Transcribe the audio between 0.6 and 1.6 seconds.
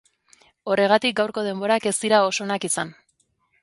Horregatik gaurko